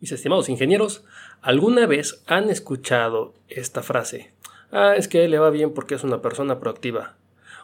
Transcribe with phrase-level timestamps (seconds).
[0.00, 1.04] Mis estimados ingenieros,
[1.42, 4.30] ¿alguna vez han escuchado esta frase?
[4.70, 7.16] Ah, es que a él le va bien porque es una persona proactiva.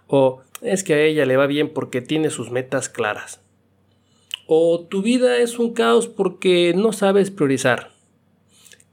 [0.08, 3.40] O es que a ella le va bien porque tiene sus metas claras.
[4.46, 7.92] O tu vida es un caos porque no sabes priorizar.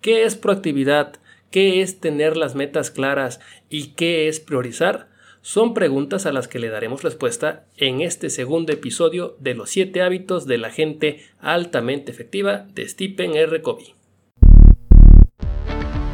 [0.02, 1.16] ¿Qué es proactividad?
[1.50, 3.40] ¿Qué es tener las metas claras?
[3.70, 5.11] ¿Y qué es priorizar?
[5.44, 10.04] Son preguntas a las que le daremos respuesta en este segundo episodio de los 7
[10.04, 13.60] hábitos de la gente altamente efectiva de Stephen R.
[13.64, 13.96] Covey.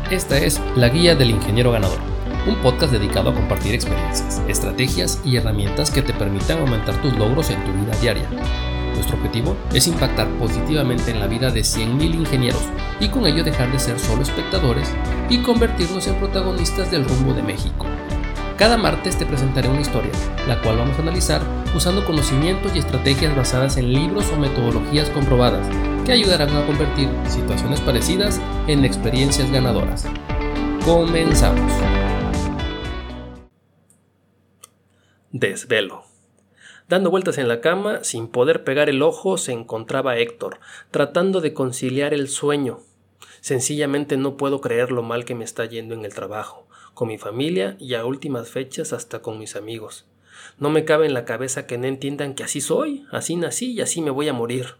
[0.09, 1.99] Esta es La Guía del Ingeniero Ganador,
[2.47, 7.49] un podcast dedicado a compartir experiencias, estrategias y herramientas que te permitan aumentar tus logros
[7.49, 8.29] en tu vida diaria.
[8.93, 12.63] Nuestro objetivo es impactar positivamente en la vida de 100.000 ingenieros
[13.01, 14.89] y con ello dejar de ser solo espectadores
[15.29, 17.85] y convertirnos en protagonistas del rumbo de México.
[18.57, 20.11] Cada martes te presentaré una historia,
[20.47, 21.43] la cual vamos a analizar
[21.75, 25.67] usando conocimientos y estrategias basadas en libros o metodologías comprobadas
[26.07, 30.07] que ayudarán a convertir situaciones parecidas en experiencias ganadoras.
[30.83, 31.71] Comenzamos.
[35.31, 36.05] Desvelo.
[36.89, 40.59] Dando vueltas en la cama, sin poder pegar el ojo, se encontraba Héctor,
[40.89, 42.79] tratando de conciliar el sueño.
[43.39, 46.66] Sencillamente no puedo creer lo mal que me está yendo en el trabajo
[46.97, 50.07] con mi familia y a últimas fechas hasta con mis amigos.
[50.57, 53.81] No me cabe en la cabeza que no entiendan que así soy, así nací y
[53.81, 54.77] así me voy a morir.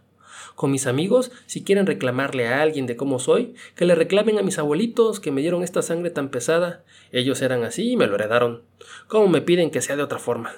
[0.56, 4.42] Con mis amigos, si quieren reclamarle a alguien de cómo soy, que le reclamen a
[4.42, 6.82] mis abuelitos que me dieron esta sangre tan pesada.
[7.12, 8.62] Ellos eran así y me lo heredaron.
[9.06, 10.56] ¿Cómo me piden que sea de otra forma?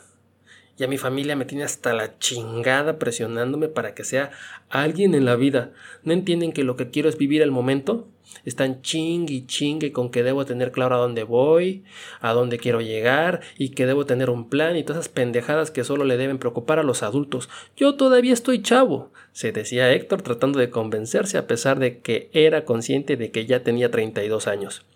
[0.81, 4.31] Y a mi familia me tiene hasta la chingada presionándome para que sea
[4.71, 5.73] alguien en la vida.
[6.05, 8.09] ¿No entienden que lo que quiero es vivir el momento?
[8.47, 11.85] Están chingue y chingue con que debo tener claro a dónde voy,
[12.23, 15.85] a dónde quiero llegar y que debo tener un plan y todas esas pendejadas que
[15.85, 17.51] solo le deben preocupar a los adultos.
[17.77, 22.65] Yo todavía estoy chavo, se decía Héctor tratando de convencerse a pesar de que era
[22.65, 24.87] consciente de que ya tenía 32 años.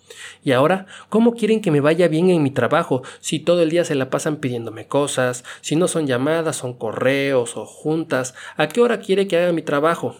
[0.43, 3.85] Y ahora, ¿cómo quieren que me vaya bien en mi trabajo si todo el día
[3.85, 8.35] se la pasan pidiéndome cosas, si no son llamadas, son correos o juntas?
[8.57, 10.17] ¿A qué hora quiere que haga mi trabajo?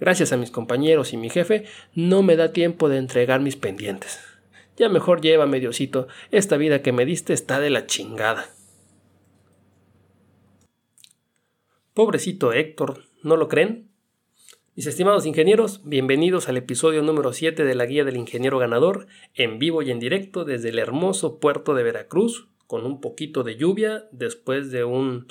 [0.00, 4.20] Gracias a mis compañeros y mi jefe, no me da tiempo de entregar mis pendientes.
[4.76, 8.46] Ya mejor lleva mediocito, esta vida que me diste está de la chingada.
[11.94, 13.91] Pobrecito Héctor, ¿no lo creen?
[14.74, 19.58] Mis estimados ingenieros, bienvenidos al episodio número 7 de la Guía del Ingeniero Ganador, en
[19.58, 24.08] vivo y en directo desde el hermoso puerto de Veracruz, con un poquito de lluvia
[24.12, 25.26] después de un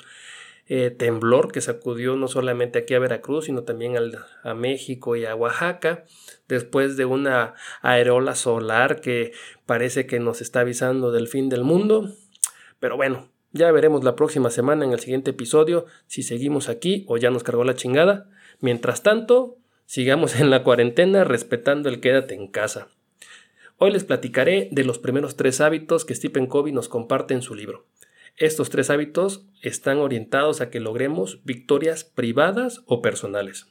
[0.68, 3.96] eh, temblor que sacudió no solamente aquí a Veracruz, sino también
[4.44, 6.04] a México y a Oaxaca,
[6.46, 9.32] después de una aerola solar que
[9.66, 12.14] parece que nos está avisando del fin del mundo.
[12.78, 17.16] Pero bueno, ya veremos la próxima semana en el siguiente episodio si seguimos aquí o
[17.16, 18.28] ya nos cargó la chingada.
[18.62, 22.86] Mientras tanto, sigamos en la cuarentena respetando el quédate en casa.
[23.76, 27.56] Hoy les platicaré de los primeros tres hábitos que Stephen Covey nos comparte en su
[27.56, 27.86] libro.
[28.36, 33.66] Estos tres hábitos están orientados a que logremos victorias privadas o personales.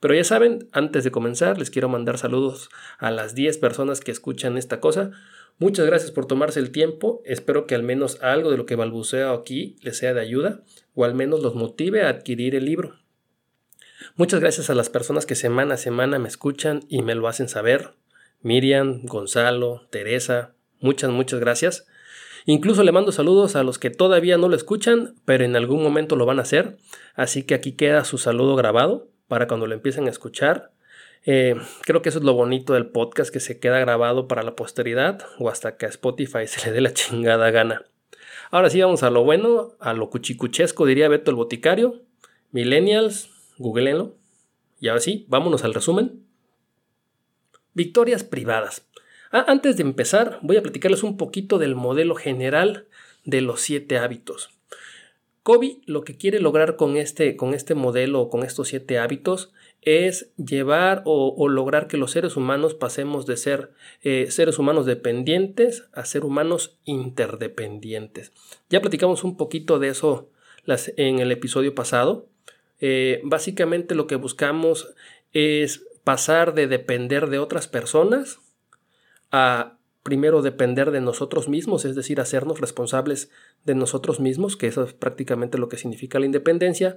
[0.00, 4.10] Pero ya saben, antes de comenzar, les quiero mandar saludos a las 10 personas que
[4.10, 5.10] escuchan esta cosa.
[5.58, 7.20] Muchas gracias por tomarse el tiempo.
[7.26, 10.62] Espero que al menos algo de lo que balbuceo aquí les sea de ayuda
[10.94, 12.96] o al menos los motive a adquirir el libro.
[14.18, 17.48] Muchas gracias a las personas que semana a semana me escuchan y me lo hacen
[17.48, 17.92] saber.
[18.42, 21.86] Miriam, Gonzalo, Teresa, muchas, muchas gracias.
[22.44, 26.16] Incluso le mando saludos a los que todavía no lo escuchan, pero en algún momento
[26.16, 26.78] lo van a hacer.
[27.14, 30.72] Así que aquí queda su saludo grabado para cuando lo empiecen a escuchar.
[31.24, 34.56] Eh, creo que eso es lo bonito del podcast, que se queda grabado para la
[34.56, 37.84] posteridad o hasta que a Spotify se le dé la chingada gana.
[38.50, 42.02] Ahora sí vamos a lo bueno, a lo cuchicuchesco, diría Beto el Boticario.
[42.50, 44.16] Millennials, googleenlo.
[44.80, 46.24] Y ahora sí, vámonos al resumen.
[47.74, 48.86] Victorias privadas.
[49.30, 52.86] Ah, antes de empezar, voy a platicarles un poquito del modelo general
[53.24, 54.50] de los siete hábitos.
[55.42, 59.52] Kobe lo que quiere lograr con este, con este modelo o con estos siete hábitos
[59.82, 63.72] es llevar o, lograr que los seres humanos pasemos de ser
[64.02, 68.32] eh, seres humanos dependientes a ser humanos interdependientes.
[68.68, 70.30] Ya platicamos un poquito de eso
[70.96, 72.28] en el episodio pasado.
[72.80, 74.94] Eh, básicamente lo que buscamos
[75.32, 78.40] es pasar de depender de otras personas
[79.30, 83.30] a primero depender de nosotros mismos, es decir, hacernos responsables
[83.64, 86.96] de nosotros mismos, que eso es prácticamente lo que significa la independencia,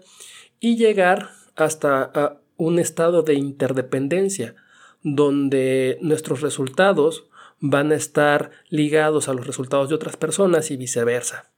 [0.62, 4.56] y llegar hasta un estado de interdependencia,
[5.04, 7.26] donde nuestros resultados
[7.60, 11.52] van a estar ligados a los resultados de otras personas y viceversa.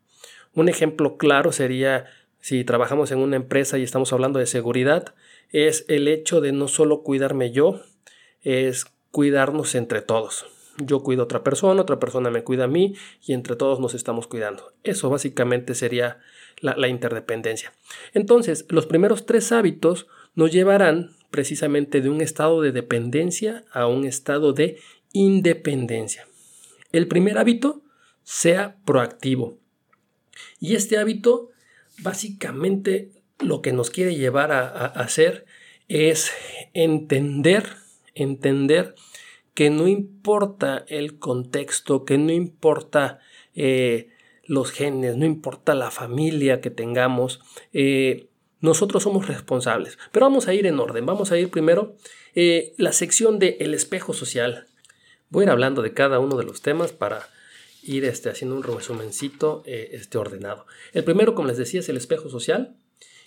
[0.55, 2.05] Un ejemplo claro sería
[2.44, 5.16] si trabajamos en una empresa y estamos hablando de seguridad,
[5.54, 7.80] es el hecho de no solo cuidarme yo,
[8.42, 10.45] es cuidarnos entre todos.
[10.78, 12.95] Yo cuido a otra persona, otra persona me cuida a mí
[13.25, 14.74] y entre todos nos estamos cuidando.
[14.84, 16.19] Eso básicamente sería
[16.60, 17.72] la, la interdependencia.
[18.13, 24.04] Entonces, los primeros tres hábitos nos llevarán precisamente de un estado de dependencia a un
[24.04, 24.80] estado de
[25.13, 26.28] independencia.
[26.92, 27.84] El primer hábito,
[28.24, 29.60] sea proactivo.
[30.60, 31.52] Y este hábito,
[32.00, 35.45] básicamente, lo que nos quiere llevar a, hacer
[35.88, 36.31] es
[36.74, 37.66] entender,
[38.16, 38.95] entender
[39.54, 43.19] que no importa el contexto, que no importa
[43.56, 44.10] eh,
[44.45, 47.42] los genes, no importa la familia que tengamos,
[47.72, 48.28] eh,
[48.63, 49.98] nosotros somos responsables.
[50.13, 51.06] Pero vamos a ir en orden.
[51.06, 51.95] Vamos a ir primero
[52.34, 54.68] eh, la sección de el espejo social.
[55.30, 57.28] Voy a ir hablando de cada uno de los temas para
[57.83, 60.65] ir este, haciendo un resumencito este, ordenado.
[60.94, 62.77] El primero, como les decía, es el espejo social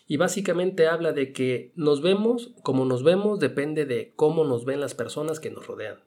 [0.09, 4.81] y básicamente habla de que nos vemos, como nos vemos, depende de cómo nos ven
[4.81, 5.99] las personas que nos rodean.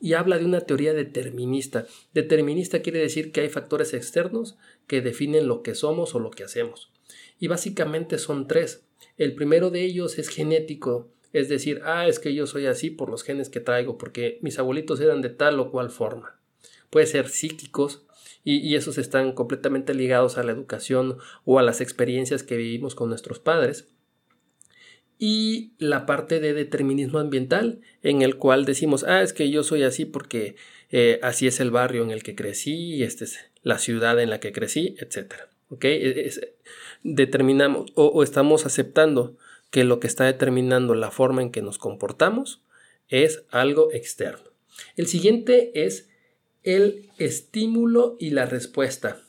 [0.00, 1.86] Y habla de una teoría determinista.
[2.12, 4.56] Determinista quiere decir que hay factores externos
[4.86, 6.90] que definen lo que somos o lo que hacemos.
[7.38, 8.84] Y básicamente son tres.
[9.16, 13.10] El primero de ellos es genético, es decir, ah, es que yo soy así por
[13.10, 16.38] los genes que traigo, porque mis abuelitos eran de tal o cual forma.
[16.96, 18.06] Puede ser psíquicos,
[18.42, 23.10] y, esos están completamente ligados a la educación o a las experiencias que vivimos con
[23.10, 23.88] nuestros padres.
[25.18, 29.82] Y la parte de determinismo ambiental, en el cual decimos, ah, es que yo soy
[29.82, 30.56] así porque
[30.90, 34.40] eh, así es el barrio en el que crecí, esta es la ciudad en la
[34.40, 35.34] que crecí, etc.
[35.68, 35.84] ¿Ok?
[35.84, 36.30] E,
[37.02, 39.36] determinamos o estamos aceptando
[39.70, 42.62] que lo que está determinando la forma en que nos comportamos
[43.08, 44.50] es algo externo.
[44.96, 46.08] El siguiente es
[46.66, 49.22] el estímulo y la respuesta.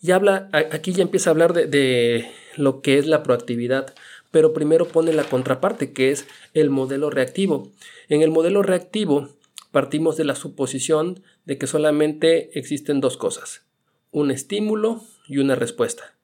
[0.00, 3.94] Y habla, aquí ya empieza a hablar de, lo que es la proactividad,
[4.30, 7.70] pero primero pone la contraparte, que es el modelo reactivo.
[8.08, 9.28] En el modelo reactivo
[9.72, 13.66] partimos de la suposición de que solamente existen dos cosas,
[14.12, 16.14] un estímulo y una respuesta.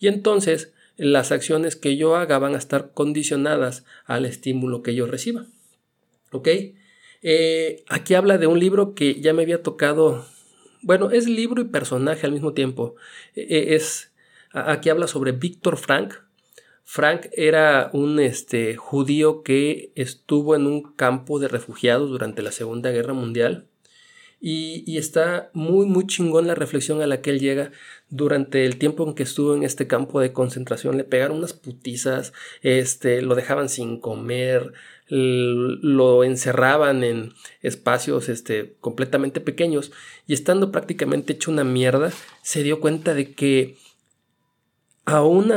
[0.00, 5.06] Y entonces las acciones que yo haga van a estar condicionadas al estímulo que yo
[5.06, 5.46] reciba.
[6.30, 6.48] ¿Ok?
[7.26, 10.26] Eh, aquí habla de un libro que ya me había tocado.
[10.82, 12.96] Bueno, es libro y personaje al mismo tiempo.
[13.34, 14.12] E, e, es,
[14.52, 16.14] aquí habla sobre Víctor Frank.
[16.84, 22.90] Frank era un este, judío que estuvo en un campo de refugiados durante la Segunda
[22.90, 23.68] Guerra Mundial.
[24.38, 27.72] Y, y, está muy, muy chingón la reflexión a la que él llega
[28.10, 30.98] durante el tiempo en que estuvo en este campo de concentración.
[30.98, 34.74] Le pegaron unas putizas, este, lo dejaban sin comer,
[35.08, 39.92] lo encerraban en espacios este, completamente pequeños
[40.26, 42.10] y estando prácticamente hecho una mierda,
[42.42, 43.76] se dio cuenta de que
[45.04, 45.52] aún,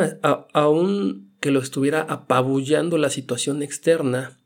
[0.53, 4.37] aún que lo estuviera apabullando la situación externa,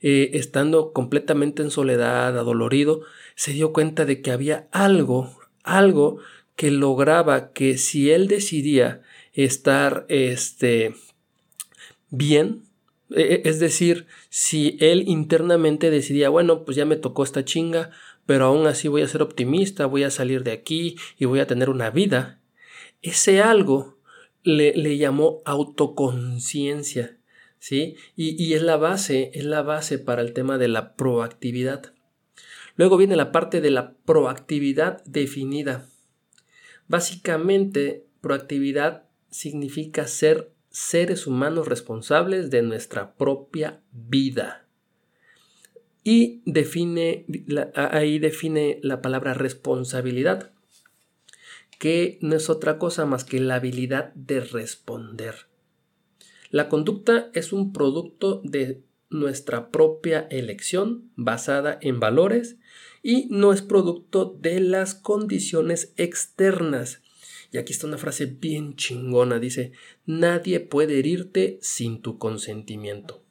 [0.00, 3.02] eh, estando completamente en soledad, adolorido,
[3.34, 6.18] se dio cuenta de que había algo, algo
[6.54, 9.02] que lograba que si él decidía
[9.34, 10.94] estar este,
[12.08, 12.65] bien,
[13.10, 17.90] es decir, si él internamente decidía, bueno, pues ya me tocó esta chinga,
[18.26, 21.46] pero aún así voy a ser optimista, voy a salir de aquí y voy a
[21.46, 22.40] tener una vida,
[23.02, 23.98] ese algo
[24.42, 27.18] le, le llamó autoconciencia,
[27.58, 27.96] ¿sí?
[28.16, 31.92] Y, y es la base, es la base para el tema de la proactividad.
[32.76, 35.86] Luego viene la parte de la proactividad definida.
[36.88, 44.68] Básicamente, proactividad significa ser seres humanos responsables de nuestra propia vida.
[46.04, 47.24] Y define,
[47.74, 50.52] ahí define la palabra responsabilidad,
[51.78, 55.46] que no es otra cosa más que la habilidad de responder.
[56.50, 62.58] La conducta es un producto de nuestra propia elección basada en valores
[63.02, 67.00] y no es producto de las condiciones externas
[67.52, 69.38] y aquí está una frase bien chingona.
[69.38, 69.72] Dice,
[70.04, 73.22] nadie puede herirte sin tu consentimiento.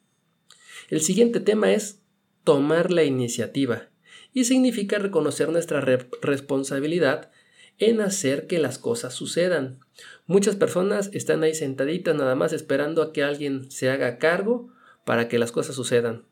[0.88, 2.00] El siguiente tema es
[2.44, 3.88] tomar la iniciativa
[4.32, 7.30] y significa reconocer nuestra responsabilidad
[7.78, 9.80] en hacer que las cosas sucedan.
[10.26, 14.70] Muchas personas están ahí sentaditas nada más esperando a que alguien se haga cargo
[15.04, 16.24] para que las cosas sucedan.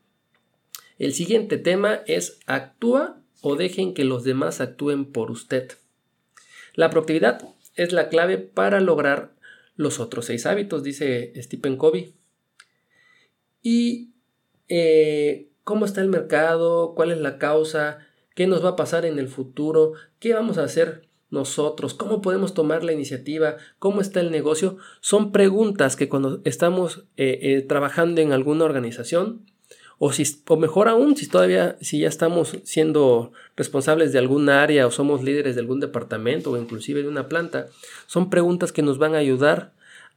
[0.97, 5.71] El siguiente tema es actúa o dejen que los demás actúen por usted.
[6.73, 9.35] La proactividad es la clave para lograr
[9.75, 12.15] los otros seis hábitos, dice Stephen Covey.
[13.61, 14.11] Y
[14.67, 17.99] eh, cómo está el mercado, cuál es la causa,
[18.35, 22.53] qué nos va a pasar en el futuro, qué vamos a hacer nosotros, cómo podemos
[22.53, 28.21] tomar la iniciativa, cómo está el negocio, son preguntas que cuando estamos eh, eh, trabajando
[28.21, 29.45] en alguna organización,
[29.97, 34.87] o, si, o mejor aún, si todavía, si ya estamos siendo responsables de algún área
[34.87, 37.67] o somos líderes de algún departamento o inclusive de una planta,
[38.07, 39.73] son preguntas que nos van a ayudar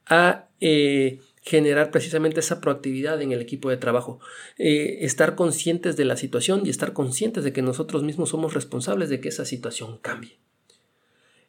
[0.06, 4.20] a eh, generar precisamente esa proactividad en el equipo de trabajo,
[4.58, 9.20] estar conscientes de la situación y estar conscientes de que nosotros mismos somos responsables de
[9.20, 10.38] que esa situación cambie.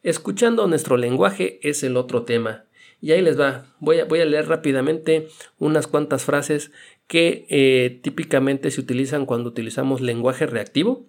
[0.02, 2.64] Escuchando nuestro lenguaje es el otro tema.
[3.02, 3.66] Y ahí les va.
[3.78, 6.70] Voy voy a leer rápidamente unas cuantas frases
[7.10, 11.08] que eh, típicamente se utilizan cuando utilizamos lenguaje reactivo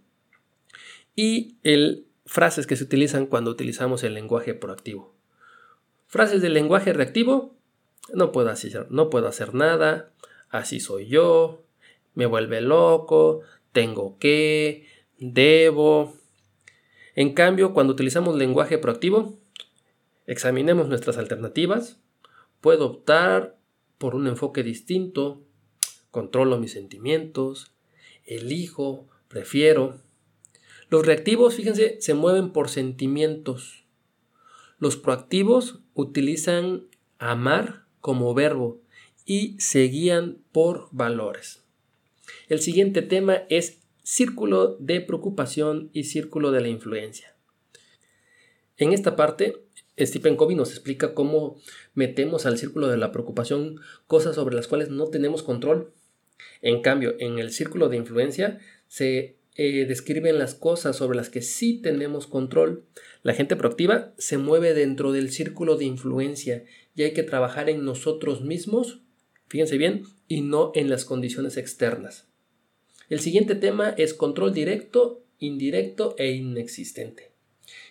[1.16, 5.14] y el, frases que se utilizan cuando utilizamos el lenguaje proactivo.
[6.08, 7.54] Frases del lenguaje reactivo.
[8.16, 10.12] No puedo hacer, no puedo hacer nada.
[10.50, 11.62] Así soy yo.
[12.16, 13.42] Me vuelve loco.
[13.72, 14.88] Tengo que.
[15.20, 16.16] Debo.
[17.14, 19.38] En cambio, cuando utilizamos lenguaje proactivo,
[20.26, 22.02] examinemos nuestras alternativas,
[22.60, 23.56] puedo optar
[24.00, 25.44] por un enfoque distinto,
[26.12, 27.74] controlo mis sentimientos,
[28.26, 30.00] elijo, prefiero.
[30.90, 33.86] Los reactivos, fíjense, se mueven por sentimientos.
[34.78, 36.88] Los proactivos utilizan
[37.18, 38.82] amar como verbo
[39.26, 41.64] y se guían por valores.
[42.50, 47.36] El siguiente tema es círculo de preocupación y círculo de la influencia.
[48.78, 49.64] En esta parte,
[50.00, 51.58] Stephen Covey nos explica cómo
[51.94, 55.94] metemos al círculo de la preocupación cosas sobre las cuales no tenemos control.
[56.62, 61.42] En cambio, en el círculo de influencia se eh, describen las cosas sobre las que
[61.42, 62.86] sí tenemos control.
[63.22, 66.64] La gente proactiva se mueve dentro del círculo de influencia
[66.96, 69.02] y hay que trabajar en nosotros mismos,
[69.48, 72.28] fíjense bien, y no en las condiciones externas.
[73.10, 77.32] El siguiente tema es control directo, indirecto e inexistente.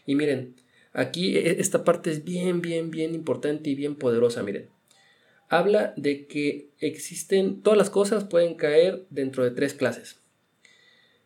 [0.07, 0.57] Y miren,
[0.93, 4.69] aquí e, esta parte es bien, bien, bien importante y bien poderosa, miren.
[5.51, 10.21] Habla de que existen, todas las cosas pueden caer dentro de tres clases.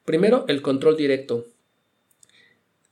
[0.06, 1.46] Primero, el control directo.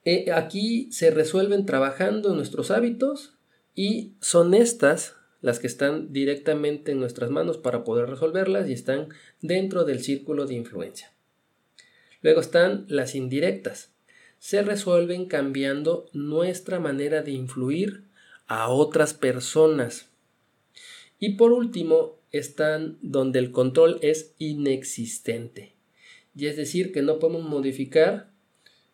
[0.04, 3.32] Eh, aquí se resuelven trabajando nuestros hábitos
[3.74, 9.08] y son estas las que están directamente en nuestras manos para poder resolverlas y están
[9.40, 11.14] dentro del círculo de influencia.
[12.20, 13.90] Luego están las indirectas.
[14.38, 18.04] Se resuelven cambiando nuestra manera de influir
[18.46, 20.12] a otras personas.
[21.23, 25.76] Y por último están donde el control es inexistente.
[26.37, 28.33] Y es decir, que no podemos modificar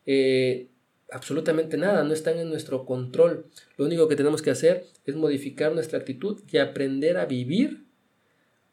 [0.04, 0.68] eh,
[1.10, 3.46] absolutamente nada, no están en nuestro control.
[3.78, 7.84] Lo único que tenemos que hacer es modificar nuestra actitud y aprender a vivir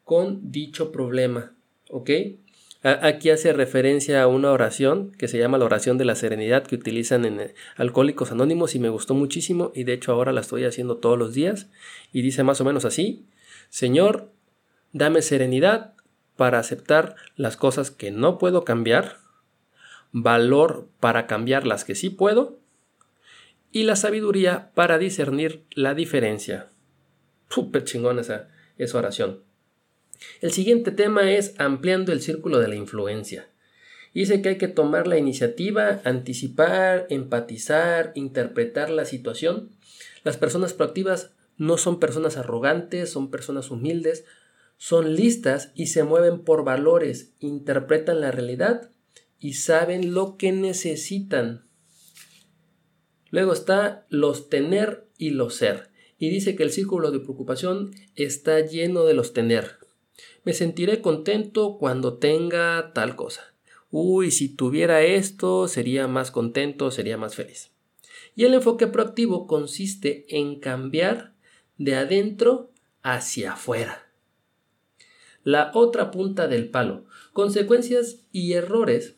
[0.04, 1.56] con dicho problema.
[1.88, 2.10] ¿Ok?
[2.82, 6.74] Aquí hace referencia a una oración que se llama la oración de la serenidad que
[6.74, 10.64] utilizan en eh, Alcohólicos Anónimos y me gustó muchísimo y de hecho ahora la estoy
[10.64, 11.70] haciendo todos los días
[12.12, 13.24] y dice más o menos así,
[13.68, 14.32] Señor,
[14.92, 15.94] dame serenidad
[16.36, 19.18] para aceptar las cosas que no puedo cambiar
[20.12, 22.58] valor para cambiar las que sí puedo
[23.70, 26.68] y la sabiduría para discernir la diferencia.
[27.50, 29.42] Súper chingona esa, esa oración.
[30.40, 33.48] El siguiente tema es ampliando el círculo de la influencia.
[34.14, 39.70] Dice que hay que tomar la iniciativa, anticipar, empatizar, interpretar la situación.
[40.24, 44.24] Las personas proactivas no son personas arrogantes, son personas humildes,
[44.76, 48.90] son listas y se mueven por valores, interpretan la realidad
[49.38, 51.66] y saben lo que necesitan.
[53.30, 55.90] Luego está los tener y los ser.
[56.18, 59.78] Y dice que el círculo de preocupación está lleno de los tener.
[60.44, 63.54] Me sentiré contento cuando tenga tal cosa.
[63.90, 67.70] Uy, si tuviera esto, sería más contento, sería más feliz.
[68.34, 71.35] Y el enfoque proactivo consiste en cambiar
[71.78, 72.70] de adentro
[73.02, 74.06] hacia afuera.
[75.44, 77.04] La otra punta del palo.
[77.32, 79.16] Consecuencias y errores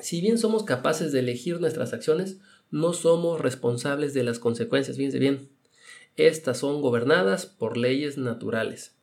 [0.00, 2.38] si bien somos capaces de elegir nuestras acciones,
[2.70, 4.96] no somos responsables de las consecuencias.
[4.96, 5.50] Fíjense bien,
[6.16, 8.96] estas son gobernadas por leyes naturales.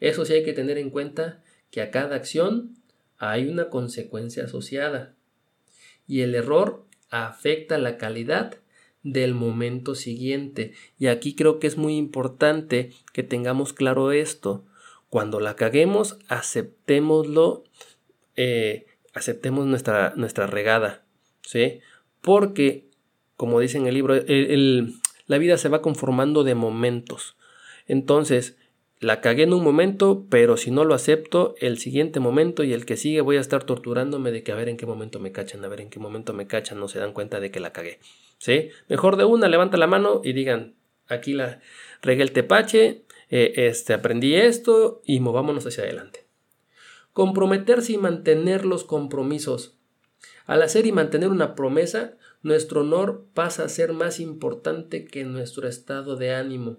[0.00, 2.76] Eso sí hay que tener en cuenta que a cada acción
[3.16, 5.14] hay una consecuencia asociada.
[6.08, 8.56] Y el error afecta la calidad
[9.02, 10.72] del momento siguiente.
[10.98, 14.64] Y aquí creo que es muy importante que tengamos claro esto.
[15.08, 17.64] Cuando la caguemos, aceptémoslo
[18.36, 21.04] eh, aceptemos nuestra, nuestra regada,
[21.42, 21.80] ¿sí?
[22.20, 22.88] Porque,
[23.36, 24.14] como dice en el libro,
[25.26, 27.36] la vida se va conformando de momentos.
[27.86, 28.56] Entonces,
[28.98, 32.84] la cagué en un momento, pero si no lo acepto, el siguiente momento y el
[32.84, 35.64] que sigue voy a estar torturándome de que a ver en qué momento me cachan,
[35.64, 37.98] a ver en qué momento me cachan, no se dan cuenta de que la cagué.
[38.40, 38.70] ¿Sí?
[38.88, 40.74] Mejor de una, levanta la mano y digan,
[41.06, 41.60] aquí la
[42.02, 46.26] regué el tepache, eh, este, aprendí esto y movámonos hacia adelante.
[47.12, 49.78] Comprometerse y mantener los compromisos.
[50.46, 55.68] Al hacer y mantener una promesa, nuestro honor pasa a ser más importante que nuestro
[55.68, 56.78] estado de ánimo.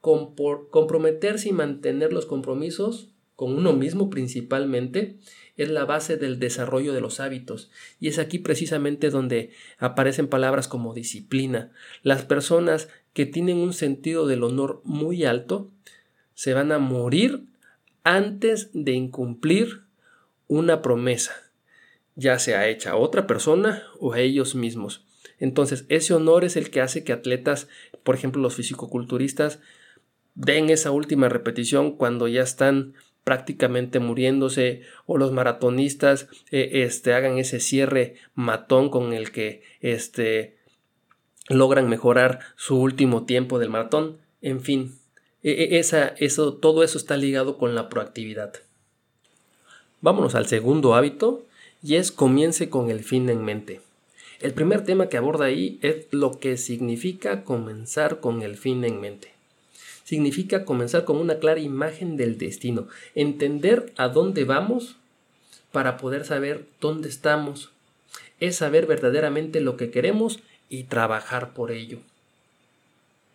[0.00, 5.18] comprometerse y mantener los compromisos con uno mismo principalmente
[5.62, 7.70] es la base del desarrollo de los hábitos.
[7.98, 11.70] Y es aquí precisamente donde aparecen palabras como disciplina.
[12.02, 15.70] Las personas que tienen un sentido del honor muy alto
[16.34, 17.44] se van a morir
[18.04, 19.82] antes de incumplir
[20.46, 21.34] una promesa,
[22.14, 25.04] ya sea hecha a otra persona o a ellos mismos.
[25.38, 27.68] Entonces, ese honor es el que hace que atletas,
[28.02, 29.60] por ejemplo, los fisicoculturistas,
[30.34, 37.38] den esa última repetición cuando ya están prácticamente muriéndose o los maratonistas eh, este, hagan
[37.38, 40.56] ese cierre matón con el que este,
[41.48, 44.18] logran mejorar su último tiempo del maratón.
[44.42, 44.98] En fin,
[45.42, 48.54] e, e, esa, eso, todo eso está ligado con la proactividad.
[50.00, 51.44] Vámonos al segundo hábito
[51.82, 53.80] y es comience con el fin en mente.
[54.40, 59.00] El primer tema que aborda ahí es lo que significa comenzar con el fin en
[59.00, 59.39] mente
[60.10, 64.96] significa comenzar con una clara imagen del destino, entender a dónde vamos
[65.70, 67.70] para poder saber dónde estamos,
[68.40, 72.00] es saber verdaderamente lo que queremos y trabajar por ello.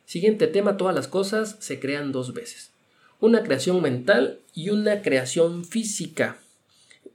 [0.04, 2.74] Siguiente tema, todas las cosas se crean dos veces.
[3.22, 6.40] Una creación mental y una creación física.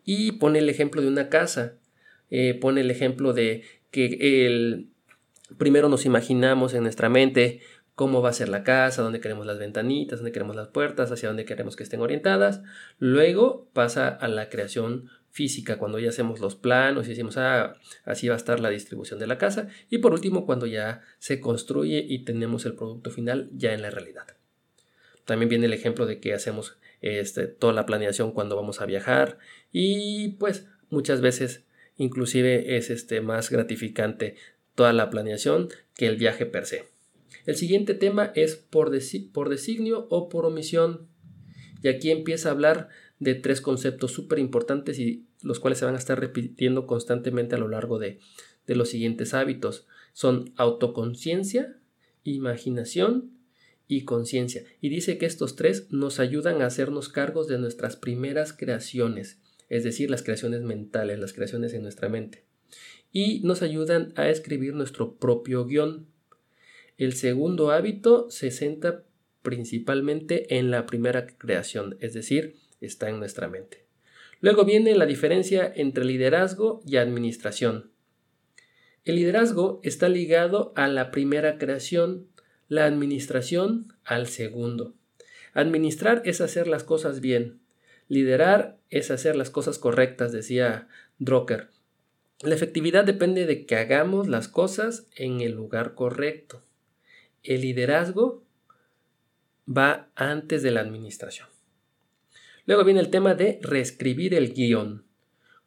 [0.06, 1.74] Y pone el ejemplo de una casa.
[2.30, 4.88] Eh, pone el ejemplo de que el,
[5.58, 7.60] primero nos imaginamos en nuestra mente
[7.94, 11.28] cómo va a ser la casa, dónde queremos las ventanitas, dónde queremos las puertas, hacia
[11.28, 12.62] dónde queremos que estén orientadas.
[12.98, 18.28] Luego pasa a la creación física, cuando ya hacemos los planos y decimos, ah, así
[18.28, 19.68] va a estar la distribución de la casa.
[19.88, 23.90] Y por último, cuando ya se construye y tenemos el producto final ya en la
[23.90, 24.26] realidad.
[25.24, 29.38] También viene el ejemplo de que hacemos este, toda la planeación cuando vamos a viajar
[29.72, 31.64] y pues muchas veces
[31.96, 34.36] inclusive es este, más gratificante
[34.74, 36.88] toda la planeación que el viaje per se.
[37.50, 41.08] El siguiente tema es por, designio o por omisión.
[41.82, 45.96] Y aquí empieza a hablar de tres conceptos súper importantes y los cuales se van
[45.96, 48.20] a estar repitiendo constantemente a lo largo de,
[48.68, 49.88] de los siguientes hábitos.
[50.12, 51.76] Son autoconciencia,
[52.22, 53.32] imaginación
[53.88, 54.62] y conciencia.
[54.80, 59.82] Y dice que estos tres nos ayudan a hacernos cargos de nuestras primeras creaciones, es
[59.82, 62.44] decir, las creaciones mentales, las creaciones en nuestra mente.
[63.10, 66.06] Y nos ayudan a escribir nuestro propio guion.
[67.00, 69.04] El segundo hábito se centra
[69.40, 73.86] principalmente en la primera creación, es decir, está en nuestra mente.
[74.42, 77.90] Luego viene la diferencia entre liderazgo y administración.
[79.06, 82.26] El liderazgo está ligado a la primera creación,
[82.68, 84.94] la administración al segundo.
[85.54, 87.62] Administrar es hacer las cosas bien.
[88.08, 90.86] Liderar es hacer las cosas correctas, decía
[91.18, 91.70] Drucker.
[92.42, 96.62] La efectividad depende de que hagamos las cosas en el lugar correcto
[97.42, 98.44] el liderazgo
[99.66, 101.48] va antes de la administración.
[102.66, 105.04] Luego viene el tema de reescribir el guion.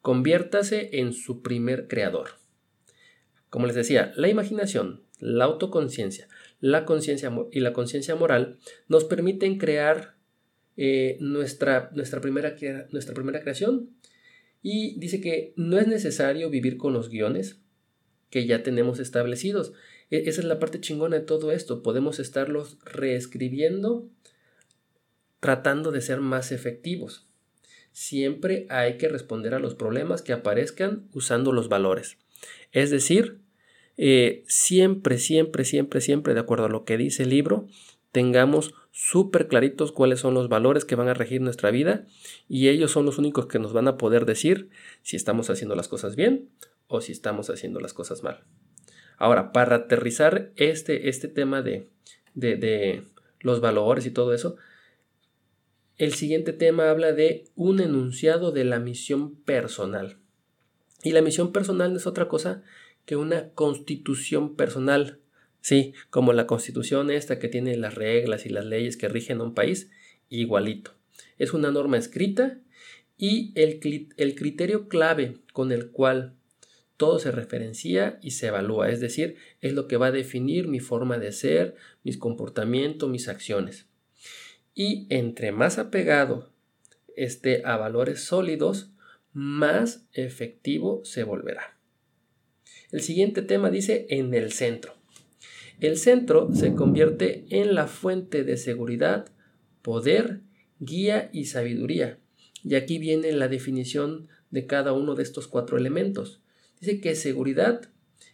[0.02, 2.32] Conviértase en su primer creador.
[3.50, 6.28] Como les decía, la imaginación, la autoconciencia,
[6.60, 8.58] la conciencia y la conciencia moral
[8.88, 10.16] nos permiten crear
[10.76, 12.56] eh, nuestra, nuestra, primera,
[12.92, 13.90] nuestra primera creación.
[14.62, 17.60] Y dice que no es necesario vivir con los guiones
[18.30, 19.74] que ya tenemos establecidos,
[20.10, 21.84] esa es la parte chingona de todo esto.
[21.84, 24.10] Podemos estarlos reescribiendo
[25.44, 27.28] tratando de ser más efectivos.
[27.92, 32.18] Siempre hay que responder a los problemas que aparezcan usando los valores.
[32.72, 33.42] Es decir,
[33.98, 37.68] eh, siempre, siempre, siempre, siempre, de acuerdo a lo que dice el libro,
[38.14, 42.06] tengamos súper claritos cuáles son los valores que van a regir nuestra vida
[42.48, 44.70] y ellos son los únicos que nos van a poder decir
[45.02, 46.50] si estamos haciendo las cosas bien
[46.88, 48.46] o si estamos haciendo las cosas mal.
[49.24, 51.88] Ahora, para aterrizar este, este tema de,
[52.34, 53.04] de,
[53.40, 54.58] los valores y todo eso,
[55.98, 60.18] el siguiente tema habla de un enunciado de la misión personal.
[61.04, 62.64] Y la misión personal no es otra cosa
[63.06, 65.22] que una constitución personal.
[65.62, 69.54] Sí, como la constitución esta que tiene las reglas y las leyes que rigen un
[69.54, 69.90] país,
[70.28, 70.96] igualito.
[71.38, 72.60] Es una norma escrita
[73.18, 73.80] y el,
[74.18, 76.36] el criterio clave con el cual
[76.98, 80.80] todo se referencia y se evalúa, es decir, es lo que va a definir mi
[80.80, 83.88] forma de ser, mis comportamientos, mis acciones.
[84.76, 86.52] Y entre más apegado
[87.16, 88.92] esté a valores sólidos,
[89.34, 91.78] más efectivo se volverá.
[92.92, 94.94] El siguiente tema dice en el centro.
[95.80, 99.26] El centro se convierte en la fuente de seguridad,
[99.82, 100.42] poder,
[100.80, 102.20] guía y sabiduría.
[102.64, 106.43] Y aquí viene la definición de cada uno de estos cuatro elementos.
[106.84, 107.90] Dice que seguridad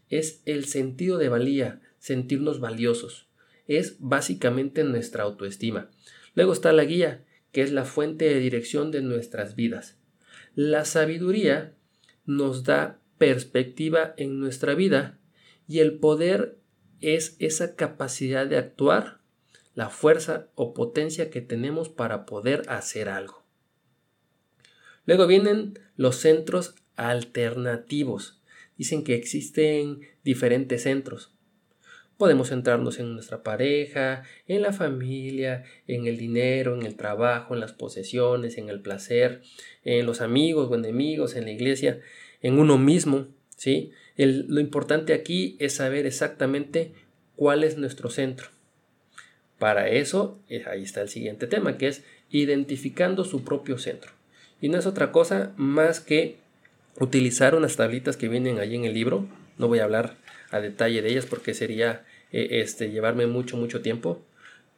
[0.09, 3.27] es el sentido de valía, sentirnos valiosos.
[3.67, 5.91] Es básicamente nuestra autoestima.
[6.33, 9.99] Luego está la guía, que es la fuente de dirección de nuestras vidas.
[10.55, 11.75] La sabiduría
[12.25, 15.19] nos da perspectiva en nuestra vida
[15.67, 16.57] y el poder
[17.01, 19.19] es esa capacidad de actuar,
[19.75, 23.43] la fuerza o potencia que tenemos para poder hacer algo.
[25.05, 28.38] Luego vienen los centros alternativos.
[28.79, 31.33] Dicen que existen diferentes centros.
[32.15, 37.59] Podemos centrarnos en nuestra pareja, en la familia, en el dinero, en el trabajo, en
[37.59, 39.41] las posesiones, en el placer,
[39.83, 41.99] en los amigos o enemigos, en la iglesia,
[42.41, 43.91] en uno mismo, ¿sí?
[44.15, 46.93] lo importante aquí es saber exactamente
[47.35, 48.47] cuál es nuestro centro.
[49.57, 54.13] Para eso, eh, ahí está el siguiente tema, que es identificando su propio centro.
[54.61, 56.37] Y no es otra cosa más que
[56.99, 59.25] utilizar unas tablitas que vienen ahí en el libro.
[59.57, 60.15] No voy a hablar
[60.51, 64.21] a detalle de ellas porque sería eh, este, llevarme mucho, mucho tiempo.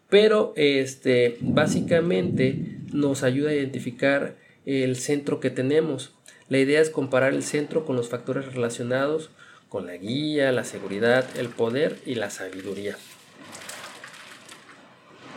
[0.10, 6.14] Pero este, básicamente nos ayuda a identificar el centro que tenemos.
[6.50, 9.30] La idea es comparar el centro con los factores relacionados
[9.72, 12.98] con la guía, la seguridad, el poder y la sabiduría.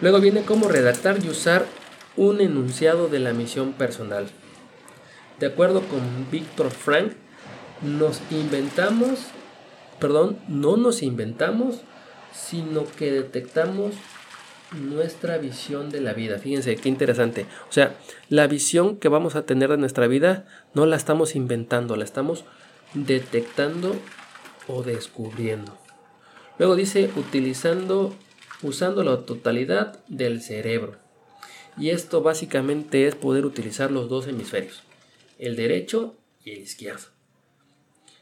[0.00, 1.66] Luego viene cómo redactar y usar
[2.16, 4.26] un enunciado de la misión personal.
[5.38, 7.12] De acuerdo con Víctor Frank,
[7.82, 9.26] nos inventamos,
[9.98, 11.82] perdón, no nos inventamos
[12.34, 13.94] sino que detectamos
[14.72, 16.38] nuestra visión de la vida.
[16.38, 17.46] Fíjense qué interesante.
[17.68, 17.94] O sea,
[18.28, 22.44] la visión que vamos a tener de nuestra vida no la estamos inventando, la estamos
[22.92, 23.94] detectando
[24.66, 25.76] o descubriendo.
[26.58, 28.14] Luego dice utilizando,
[28.62, 30.96] usando la totalidad del cerebro.
[31.76, 34.83] Y esto básicamente es poder utilizar los dos hemisferios,
[35.38, 37.06] el derecho y el izquierdo.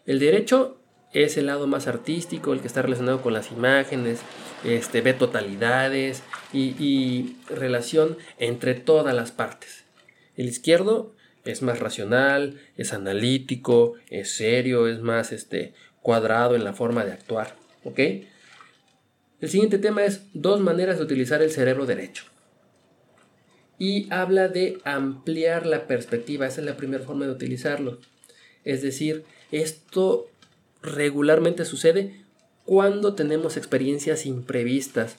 [0.06, 0.78] El derecho
[1.12, 4.20] es el lado más artístico, el que está relacionado con las imágenes,
[4.64, 6.22] este, ve totalidades
[6.52, 9.84] y, relación entre todas las partes.
[10.36, 16.72] El izquierdo es más racional, es analítico, es serio, es más este, cuadrado en la
[16.72, 17.56] forma de actuar.
[17.84, 22.31] El siguiente tema es dos maneras de utilizar el cerebro derecho.
[23.82, 27.98] Y habla de ampliar la perspectiva, esa es la primera forma de utilizarlo.
[28.64, 30.28] Es decir, esto
[30.82, 32.14] regularmente sucede
[32.64, 35.16] cuando tenemos experiencias imprevistas,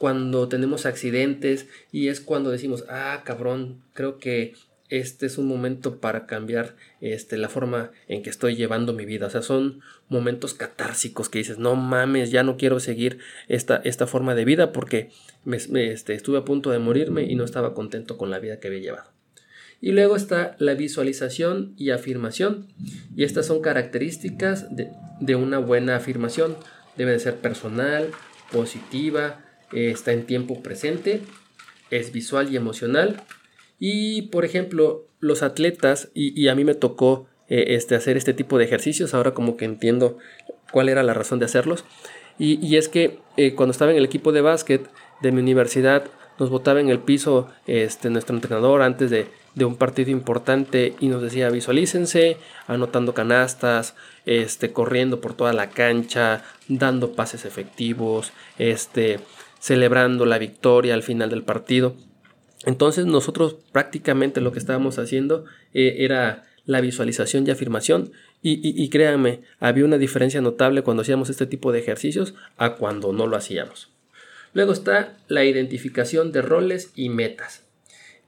[0.00, 4.54] cuando tenemos accidentes y es cuando decimos, ah, cabrón, creo que
[4.90, 9.26] este es un momento para cambiar este, la forma en que estoy llevando mi vida.
[9.26, 14.06] O sea, son momentos catársicos que dices, no mames, ya no quiero seguir esta, esta
[14.06, 15.10] forma de vida porque
[15.44, 18.68] me, este, estuve a punto de morirme y no estaba contento con la vida que
[18.68, 19.10] había llevado.
[19.80, 22.66] Y luego está la visualización y afirmación.
[23.16, 26.56] Y estas son características de, una buena afirmación.
[26.96, 28.10] Debe de ser personal,
[28.52, 31.22] positiva, está en tiempo presente,
[31.90, 33.22] es visual y emocional.
[33.80, 38.58] Y por ejemplo, los atletas, y, a mí me tocó eh, este, hacer este tipo
[38.58, 40.18] de ejercicios, ahora como que entiendo
[40.70, 41.84] cuál era la razón de hacerlos.
[42.38, 44.88] Y, es que eh, cuando estaba en el equipo de básquet
[45.20, 46.04] de mi universidad,
[46.38, 51.08] nos botaba en el piso este, nuestro entrenador antes de, de un partido importante y
[51.08, 59.20] nos decía visualícense anotando canastas, este, corriendo por toda la cancha, dando pases efectivos, este,
[59.58, 61.94] celebrando la victoria al final del partido.
[62.64, 68.82] Entonces nosotros prácticamente lo que estábamos haciendo eh, era la visualización y afirmación y, y,
[68.82, 73.26] y, créanme, había una diferencia notable cuando hacíamos este tipo de ejercicios a cuando no
[73.26, 73.90] lo hacíamos.
[74.52, 77.64] Luego está la identificación de roles y metas.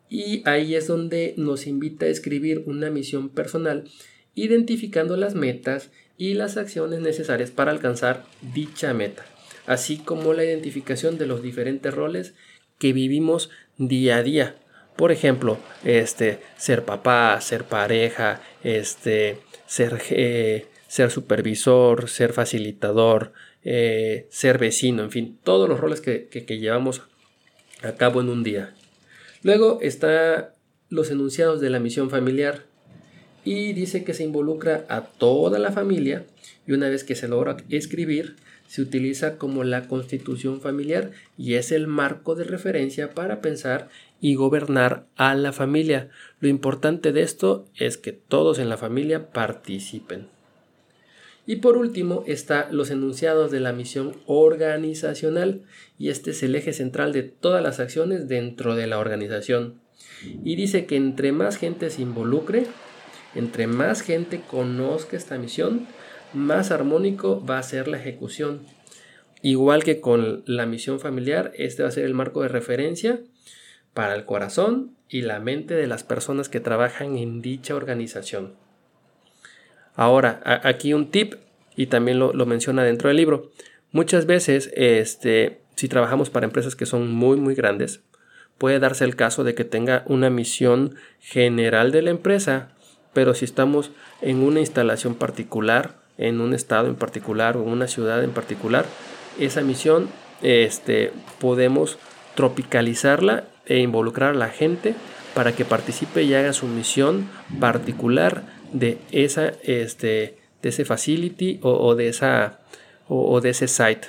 [0.09, 3.85] Y ahí es donde nos invita a escribir una misión personal,
[4.35, 9.25] identificando las metas y las acciones necesarias para alcanzar dicha meta,
[9.67, 12.35] así como la identificación de los diferentes roles
[12.79, 14.57] que vivimos día a día.
[14.97, 23.33] Por ejemplo, este, ser papá, ser pareja, este, ser, eh, ser supervisor, ser facilitador,
[23.65, 27.03] eh, ser vecino, en fin, todos los roles que llevamos
[27.83, 28.75] a cabo en un día.
[29.43, 30.55] Luego está
[30.89, 32.65] los enunciados de la misión familiar
[33.45, 36.25] y dice que se involucra a toda la familia
[36.67, 38.37] y una vez que se logra escribir
[38.73, 44.35] se utiliza como la constitución familiar y es el marco de referencia para pensar y
[44.35, 46.09] gobernar a la familia.
[46.41, 50.29] Lo importante de esto es que todos en la familia participen.
[51.47, 55.61] Y por último está los enunciados de la misión organizacional
[55.99, 59.83] y este es el eje central de todas las acciones dentro de la organización.
[60.45, 62.65] Y dice que entre más gente se involucre,
[63.35, 65.87] entre más gente conozca esta misión,
[66.35, 68.61] más armónico va a ser la ejecución.
[69.43, 73.21] Igual que con la misión familiar, este va a ser el marco de referencia
[73.93, 78.55] para el corazón y la mente de las personas que trabajan en dicha organización.
[79.95, 81.35] Ahora, aquí un tip,
[81.77, 83.51] y también lo, menciona dentro del libro.
[83.91, 88.01] Muchas veces, este, si trabajamos para empresas que son muy, muy grandes,
[88.59, 92.71] puede darse el caso de que tenga una misión general de la empresa,
[93.13, 93.91] pero si estamos
[94.21, 98.87] en una instalación particular, en un estado en particular o una ciudad en particular,
[99.39, 100.09] esa misión
[100.43, 101.99] este, podemos
[102.35, 104.95] tropicalizarla e involucrar a la gente
[105.35, 107.29] para que participe y haga su misión
[107.61, 112.61] particular de esa este de ese facility o, de esa
[113.09, 114.09] o, de ese site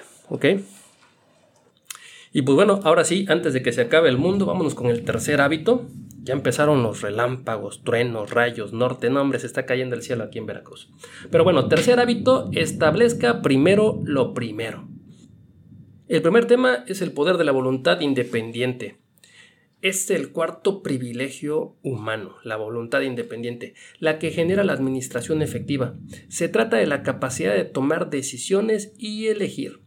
[2.31, 5.03] y pues bueno ahora sí antes de que se acabe el mundo vámonos con el
[5.03, 5.87] tercer hábito
[6.23, 10.45] ya empezaron los relámpagos, truenos, rayos, norte, nombres, se está cayendo el cielo aquí en
[10.45, 10.89] Veracruz.
[11.29, 14.87] Pero bueno, tercer hábito, establezca primero lo primero.
[16.07, 19.03] El primer tema es el poder de la voluntad independiente
[19.83, 25.97] es el cuarto privilegio humano, la voluntad independiente, la que genera la administración efectiva.
[26.29, 29.81] Se trata de la capacidad de tomar decisiones y elegir.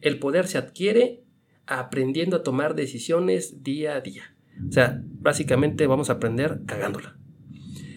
[0.00, 1.24] El poder se adquiere
[1.66, 4.31] aprendiendo a tomar decisiones día a día.
[4.68, 7.16] O sea, básicamente vamos a aprender cagándola.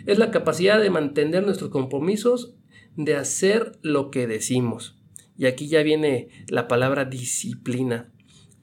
[0.06, 2.56] Es la capacidad de mantener nuestros compromisos,
[2.96, 4.98] de hacer lo que decimos.
[5.38, 8.12] Y aquí ya viene la palabra disciplina.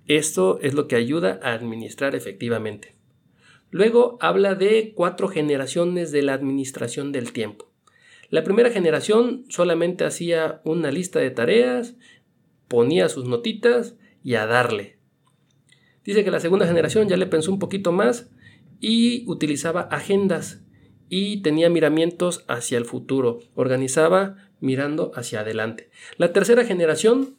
[0.07, 2.96] Esto es lo que ayuda a administrar efectivamente.
[3.70, 7.72] Luego habla de cuatro generaciones de la administración del tiempo.
[8.28, 11.96] La primera generación solamente hacía una lista de tareas,
[12.68, 14.98] ponía sus notitas y a darle.
[16.04, 18.30] Dice que la segunda generación ya le pensó un poquito más
[18.80, 20.62] y utilizaba agendas
[21.08, 25.90] y tenía miramientos hacia el futuro, organizaba mirando hacia adelante.
[26.16, 27.36] La tercera generación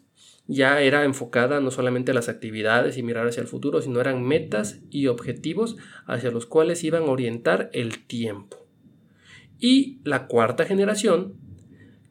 [0.47, 4.23] ya era enfocada no solamente a las actividades y mirar hacia el futuro, sino eran
[4.23, 8.65] metas y objetivos hacia los cuales iban a orientar el tiempo.
[9.59, 11.35] Y la cuarta generación,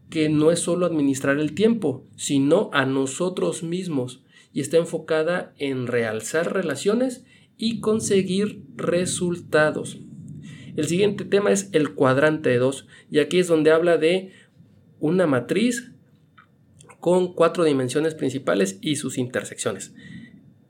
[0.09, 4.22] que no es solo administrar el tiempo, sino a nosotros mismos,
[4.53, 7.25] y está enfocada en realzar relaciones
[7.57, 10.01] y conseguir resultados.
[10.77, 14.33] El siguiente tema es el cuadrante de dos, y aquí es donde habla de
[15.01, 15.93] una matriz
[16.99, 19.95] con cuatro dimensiones principales y sus intersecciones.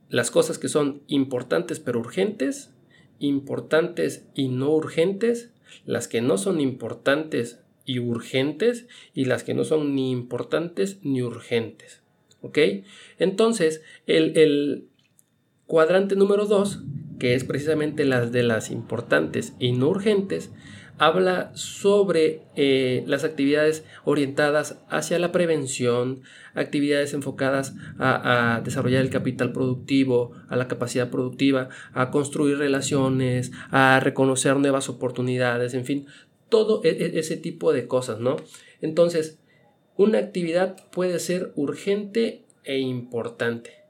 [0.08, 2.72] Las cosas que son importantes pero urgentes,
[3.18, 5.52] importantes y no urgentes,
[5.84, 11.22] las que no son importantes y urgentes y las que no son ni importantes ni
[11.22, 12.01] urgentes.
[12.42, 12.58] ¿Ok?
[13.18, 14.88] Entonces, el, el
[15.66, 16.82] cuadrante número 2,
[17.18, 20.50] que es precisamente las de las importantes y no urgentes,
[20.98, 26.20] habla sobre eh, las actividades orientadas hacia la prevención,
[26.54, 33.98] actividades enfocadas a, desarrollar el capital productivo, a la capacidad productiva, a construir relaciones, a
[34.00, 36.06] reconocer nuevas oportunidades, en fin,
[36.48, 38.36] todo e, e, ese tipo de cosas, ¿no?
[38.80, 39.40] Entonces,
[39.96, 43.82] una actividad puede ser urgente e importante.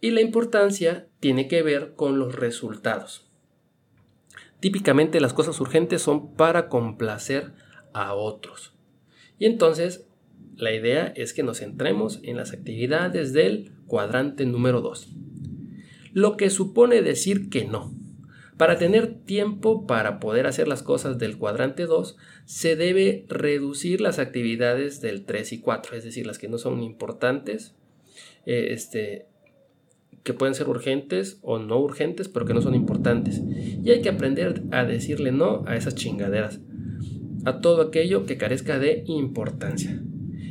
[0.00, 3.28] Y la importancia tiene que ver con los resultados.
[4.60, 7.52] Típicamente las cosas urgentes son para complacer
[7.92, 8.74] a otros.
[9.38, 10.06] Y entonces
[10.56, 15.08] la idea es que nos centremos en las actividades del cuadrante número 2.
[16.12, 17.94] Lo que supone decir que no.
[18.58, 24.18] Para tener tiempo para poder hacer las cosas del cuadrante 2, se debe reducir las
[24.18, 27.76] actividades del 3 y 4, es decir, las que no son importantes,
[28.46, 29.26] eh, este,
[30.24, 33.40] que pueden ser urgentes o no urgentes, pero que no son importantes.
[33.84, 36.60] Y hay que aprender a decirle no a esas chingaderas,
[37.44, 40.02] a todo aquello que carezca de importancia.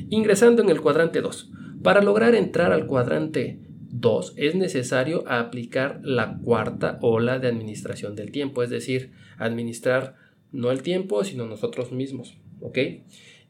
[0.09, 1.51] Ingresando en el cuadrante 2.
[1.83, 8.31] Para lograr entrar al cuadrante 2 es necesario aplicar la cuarta ola de administración del
[8.31, 10.15] tiempo, es decir, administrar
[10.51, 12.77] no el tiempo, sino nosotros mismos, ¿ok?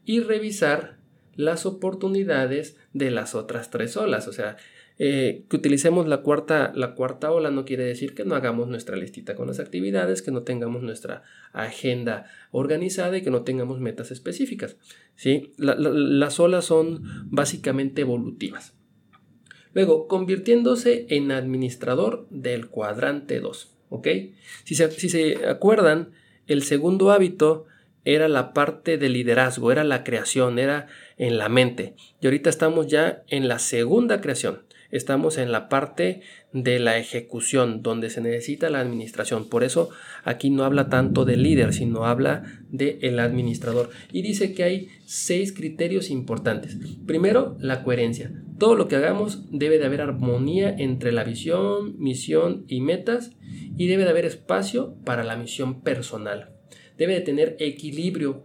[0.04, 0.98] Y revisar
[1.36, 4.56] las oportunidades de las otras tres olas, o sea,
[5.00, 8.96] eh, que utilicemos la cuarta, la cuarta ola no quiere decir que no hagamos nuestra
[8.96, 11.22] listita con las actividades, que no tengamos nuestra
[11.52, 14.76] agenda organizada y que no tengamos metas específicas.
[15.14, 15.52] ¿sí?
[15.56, 18.77] las olas son básicamente evolutivas.
[19.74, 23.74] Luego, convirtiéndose en administrador del cuadrante 2.
[23.90, 24.08] ¿ok?
[24.64, 26.10] Si se, si se acuerdan,
[26.46, 27.66] el segundo hábito
[28.04, 31.94] era la parte de liderazgo, era la creación, era en la mente.
[32.20, 34.62] Y ahorita estamos ya en la segunda creación.
[34.90, 36.22] Estamos en la parte
[36.54, 39.50] de la ejecución, donde se necesita la administración.
[39.50, 39.90] Por eso
[40.24, 43.90] aquí no habla tanto del líder, sino habla el administrador.
[44.10, 46.78] Y dice que hay seis criterios importantes.
[47.06, 48.32] Primero, la coherencia.
[48.58, 53.30] Todo lo que hagamos debe de haber armonía entre la visión, misión y metas
[53.76, 56.56] y debe de haber espacio para la misión personal.
[56.96, 58.44] Debe de tener equilibrio.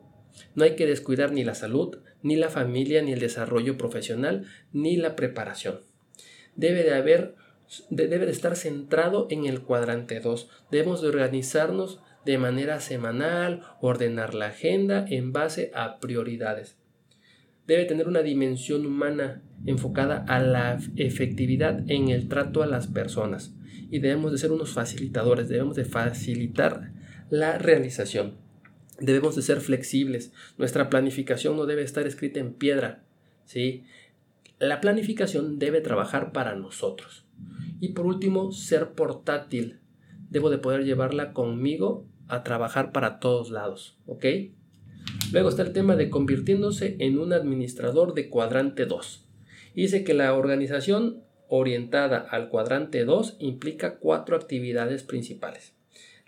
[0.54, 4.98] No hay que descuidar ni la salud, ni la familia, ni el desarrollo profesional, ni
[4.98, 5.80] la preparación.
[6.56, 7.36] Debe de haber
[7.90, 10.48] debe de estar centrado en el cuadrante 2.
[10.70, 16.78] Debemos de organizarnos de manera semanal, ordenar la agenda en base a prioridades.
[17.68, 23.56] Debe tener una dimensión humana enfocada a la efectividad en el trato a las personas
[23.90, 26.92] y debemos de ser unos facilitadores, debemos de facilitar
[27.30, 28.36] la realización.
[29.00, 30.34] Debemos de ser flexibles.
[30.58, 33.04] Nuestra planificación no debe estar escrita en piedra,
[33.46, 33.86] ¿sí?
[34.60, 37.26] La planificación debe trabajar para nosotros.
[37.80, 39.80] Y por último, ser portátil.
[40.30, 44.26] Debo de poder llevarla conmigo a trabajar para todos lados, ¿ok?
[45.32, 49.28] Luego está el tema de convirtiéndose en un administrador de cuadrante 2.
[49.76, 55.74] Dice que la organización orientada al cuadrante 2 implica cuatro actividades principales.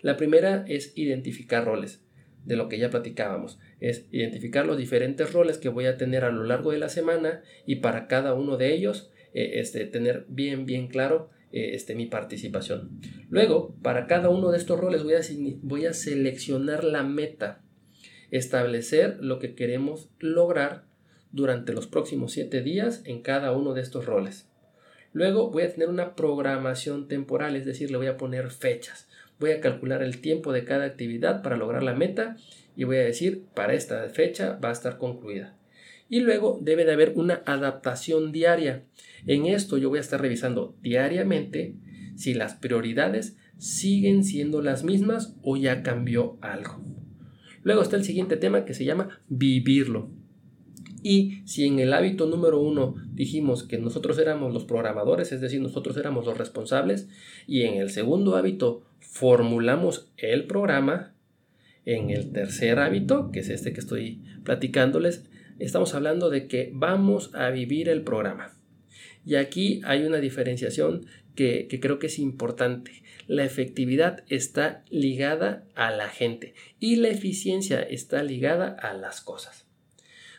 [0.00, 2.02] La primera es identificar roles,
[2.44, 6.30] de lo que ya platicábamos, es identificar los diferentes roles que voy a tener a
[6.30, 10.64] lo largo de la semana y para cada uno de ellos eh, este, tener bien,
[10.64, 13.00] bien claro eh, este, mi participación.
[13.28, 15.20] Luego, para cada uno de estos roles voy a,
[15.62, 17.64] voy a seleccionar la meta,
[18.30, 20.84] establecer lo que queremos lograr
[21.32, 24.48] durante los próximos siete días en cada uno de estos roles.
[25.12, 29.08] Luego voy a tener una programación temporal, es decir, le voy a poner fechas.
[29.38, 32.36] Voy a calcular el tiempo de cada actividad para lograr la meta
[32.76, 35.56] y voy a decir, para esta fecha va a estar concluida.
[36.08, 38.84] Y luego debe de haber una adaptación diaria.
[39.26, 41.74] En esto yo voy a estar revisando diariamente
[42.14, 46.82] si las prioridades siguen siendo las mismas o ya cambió algo.
[47.66, 50.08] Luego está el siguiente tema que se llama vivirlo.
[51.02, 55.60] Y si en el hábito número uno dijimos que nosotros éramos los programadores, es decir,
[55.60, 57.08] nosotros éramos los responsables,
[57.48, 61.16] y en el segundo hábito formulamos el programa,
[61.84, 65.24] en el tercer hábito, que es este que estoy platicándoles,
[65.58, 68.56] estamos hablando de que vamos a vivir el programa.
[69.24, 72.92] Y aquí hay una diferenciación que, que, creo que es importante.
[73.26, 79.66] La efectividad está ligada a la gente y la eficiencia está ligada a las cosas.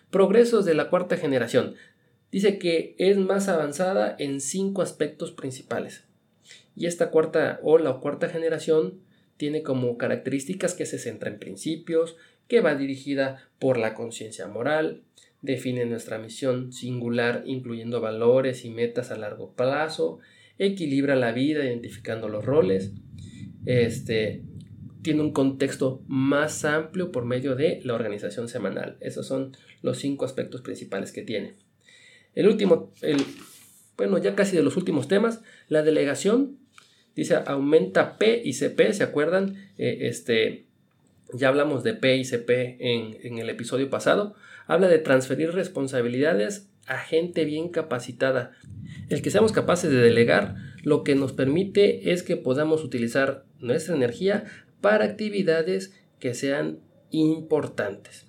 [0.10, 1.76] Progresos de la cuarta generación.
[2.32, 6.06] Dice que es más avanzada en cinco aspectos principales.
[6.76, 9.02] Y esta cuarta o cuarta generación
[9.38, 12.16] tiene como características que se centra en principios,
[12.48, 15.04] que va dirigida por la conciencia moral,
[15.42, 20.20] define nuestra misión singular incluyendo valores y metas a largo plazo,
[20.60, 22.94] equilibra la vida identificando los roles,
[23.66, 24.44] este,
[25.02, 28.98] tiene un contexto más amplio por medio de la organización semanal.
[29.00, 31.56] Esos son los cinco aspectos principales que tiene.
[32.34, 33.18] El último, el,
[33.98, 36.58] bueno, ya casi de los últimos temas, la delegación,
[37.16, 39.56] dice, aumenta P y CP, ¿se acuerdan?
[39.78, 40.68] Eh, este,
[41.34, 44.36] ya hablamos de P y CP en, en el episodio pasado.
[44.68, 48.52] Habla de transferir responsabilidades a gente bien capacitada.
[49.10, 53.96] El que seamos capaces de delegar lo que nos permite es que podamos utilizar nuestra
[53.96, 54.46] energía
[54.82, 56.80] para actividades que sean
[57.12, 58.26] importantes.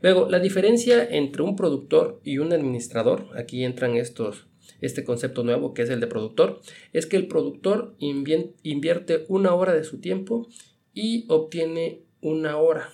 [0.00, 4.46] Luego, la diferencia entre un productor y un administrador, aquí entran estos,
[4.80, 6.60] este concepto nuevo que es el de productor,
[6.92, 10.48] es que el productor invierte una hora de su tiempo
[10.94, 12.90] y obtiene una hora,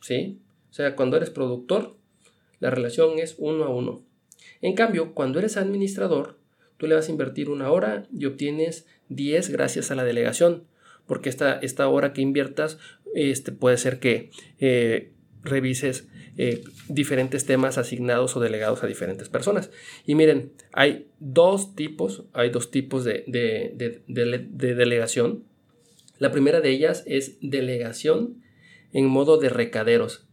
[0.00, 0.40] ¿sí?
[0.70, 1.96] O sea, cuando eres productor,
[2.58, 4.02] la relación es uno a uno.
[4.60, 6.38] En cambio, cuando eres administrador,
[6.82, 10.64] tú le vas a invertir una hora y obtienes 10 gracias a la delegación
[11.06, 12.76] porque esta, esta hora que inviertas
[13.14, 15.12] este, puede ser que eh,
[15.44, 19.70] revises eh, diferentes temas asignados o delegados a diferentes personas.
[20.06, 25.44] Y miren, hay dos tipos, hay dos tipos de, de delegación.
[26.18, 28.42] La primera de ellas es delegación
[28.92, 30.26] en modo de recaderos.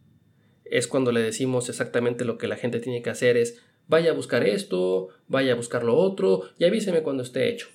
[0.66, 4.14] Es cuando le decimos exactamente lo que la gente tiene que hacer es vaya a
[4.16, 7.68] buscar esto, vaya a buscar lo otro y avíseme cuando esté hecho.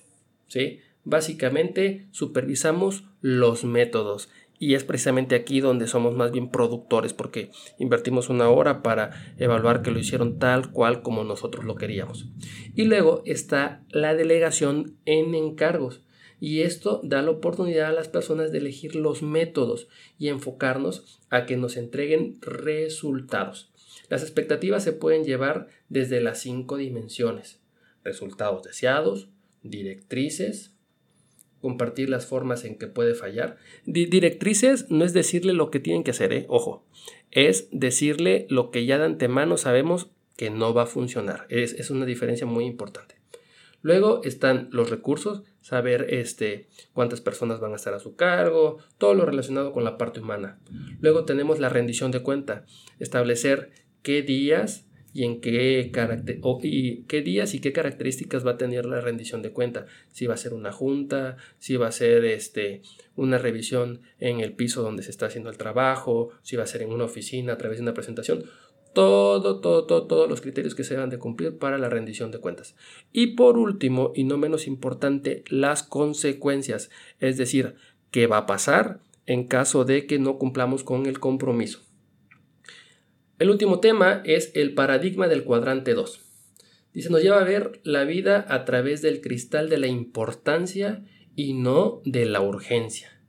[0.47, 0.79] ¿Sí?
[1.03, 8.29] Básicamente supervisamos los métodos y es precisamente aquí donde somos más bien productores porque invertimos
[8.29, 12.29] una hora para evaluar que lo hicieron tal cual como nosotros lo queríamos.
[12.73, 16.01] Y luego está la delegación en encargos
[16.39, 19.87] y esto da la oportunidad a las personas de elegir los métodos
[20.17, 23.71] y enfocarnos a que nos entreguen resultados.
[24.09, 27.61] Las expectativas se pueden llevar desde las cinco dimensiones.
[28.03, 29.29] Resultados deseados,
[29.63, 30.75] directrices,
[31.61, 33.57] compartir las formas en que puede fallar.
[33.85, 36.45] directrices no es decirle lo que tienen que hacer, ¿eh?
[36.47, 36.85] ojo,
[37.31, 41.47] es decirle lo que ya de antemano sabemos que no va a funcionar.
[41.49, 43.15] Es, es una diferencia muy importante.
[43.81, 49.13] Luego están los recursos, saber este, cuántas personas van a estar a su cargo, todo
[49.13, 50.59] lo relacionado con la parte humana.
[51.01, 52.65] Luego tenemos la rendición de cuenta,
[52.99, 53.71] establecer
[54.05, 55.91] qué días y en qué,
[56.61, 59.87] y qué días y qué características va a tener la rendición de cuenta.
[60.11, 62.83] Si va a ser una junta, si va a ser este,
[63.15, 66.83] una revisión en el piso donde se está haciendo el trabajo, si va a ser
[66.83, 68.43] en una oficina a través de una presentación.
[68.93, 72.39] Todo, todo, todo, todos los criterios que se van de cumplir para la rendición de
[72.39, 72.75] cuentas.
[73.11, 76.91] Y por último, y no menos importante, las consecuencias.
[77.19, 77.75] Es decir,
[78.11, 81.85] qué va a pasar en caso de que no cumplamos con el compromiso.
[83.37, 86.21] El último tema es el paradigma del cuadrante 2.
[86.93, 91.03] Dice, nos lleva a ver la vida a través del cristal de la importancia
[91.35, 93.19] y no de la urgencia.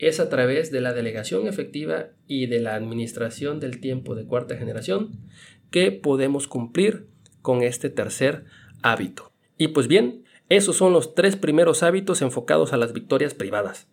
[0.00, 4.56] Es a través de la delegación efectiva y de la administración del tiempo de cuarta
[4.56, 5.20] generación
[5.70, 7.06] que podemos cumplir
[7.40, 8.46] con este tercer
[8.82, 9.30] hábito.
[9.56, 13.86] Y pues bien, esos son los tres primeros hábitos enfocados a las victorias privadas.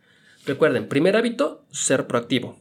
[0.47, 2.57] Recuerden, primer hábito, ser proactivo.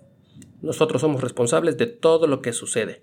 [0.63, 3.03] Nosotros somos responsables de todo lo que sucede.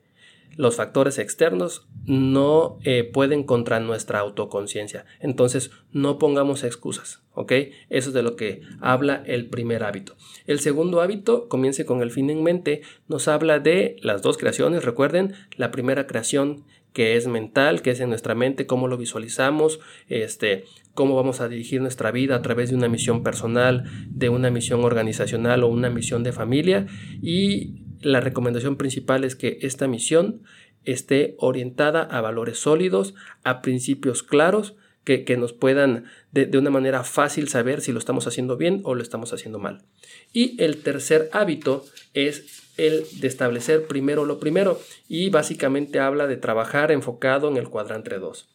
[0.55, 5.05] Los factores externos no eh, pueden contra nuestra autoconciencia.
[5.19, 7.51] Entonces, no pongamos excusas, ¿ok?
[7.89, 10.15] Eso es de lo que habla el primer hábito.
[10.47, 14.83] El segundo hábito, comience con el fin en mente, nos habla de las dos creaciones.
[14.83, 16.63] Recuerden, la primera creación
[16.97, 20.65] que es mental, que es en nuestra mente, cómo lo visualizamos, este,
[20.97, 24.83] cómo vamos a dirigir nuestra vida a través de una misión personal, de una misión
[24.83, 26.87] organizacional o una misión de familia.
[27.21, 30.41] Y la recomendación principal es que esta misión
[30.85, 37.03] esté orientada a valores sólidos, a principios claros, que, nos puedan de, de, una manera
[37.03, 39.85] fácil saber si lo estamos haciendo bien o lo estamos haciendo mal.
[40.33, 46.37] Y el tercer hábito es el de establecer primero lo primero y básicamente habla de
[46.37, 48.49] trabajar enfocado en el cuadrante 2,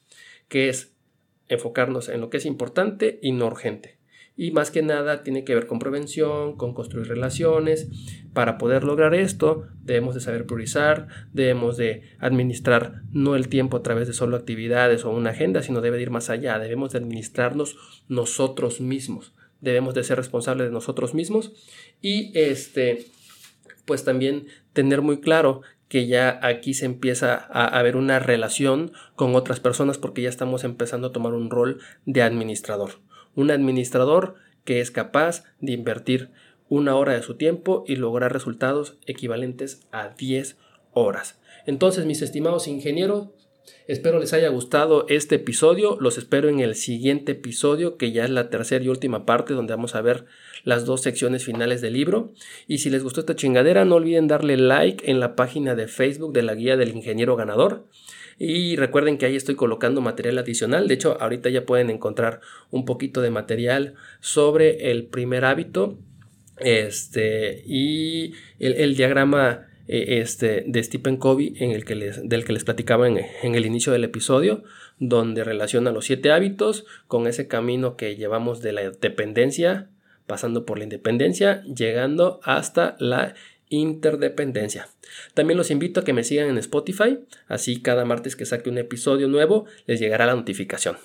[0.49, 0.91] que es
[1.53, 3.98] enfocarnos en lo que es importante y no urgente.
[4.34, 7.88] Y más que nada tiene que ver con prevención, con construir relaciones.
[8.32, 13.82] Para poder lograr esto debemos de saber priorizar, debemos de administrar no el tiempo a
[13.82, 16.98] través de solo actividades o una agenda, sino debe de ir más allá, debemos de
[16.98, 17.76] administrarnos
[18.09, 21.53] nosotros mismos, debemos de ser responsables de nosotros mismos
[22.00, 23.07] y este
[23.84, 25.62] pues también tener muy claro
[25.93, 30.64] que ya aquí se empieza a, ver una relación con otras personas porque ya estamos
[30.64, 32.93] empezando a tomar un rol de administrador.
[33.34, 36.30] Un administrador que es capaz de invertir
[36.70, 40.57] una hora de su tiempo y lograr resultados equivalentes a 10
[40.95, 41.38] horas.
[41.66, 43.28] Entonces, mis estimados ingenieros,
[43.86, 45.97] Espero les haya gustado este episodio.
[46.01, 49.72] Los espero en el siguiente episodio, que ya es la tercera y última parte, donde
[49.72, 50.24] vamos a ver
[50.65, 52.33] las dos secciones finales del libro.
[52.67, 56.33] Y si les gustó esta chingadera, no olviden darle like en la página de Facebook
[56.33, 57.87] de la guía del ingeniero ganador.
[58.39, 60.89] Y recuerden que ahí estoy colocando material adicional.
[60.89, 62.41] De hecho, ahorita ya pueden encontrar
[62.71, 65.99] un poquito de material sobre el primer hábito.
[66.59, 72.53] Este, y el diagrama eh, este, de Stephen Covey en el que les, del que
[72.53, 74.63] les platicaba en, en, el inicio del episodio,
[74.99, 79.91] donde relaciona los siete hábitos con ese camino que llevamos de la dependencia,
[80.27, 83.35] pasando por la independencia, llegando hasta la
[83.68, 84.89] interdependencia.
[85.35, 88.79] También los invito a que me sigan en Spotify, así cada martes que saque un
[88.79, 90.97] episodio nuevo les llegará la notificación.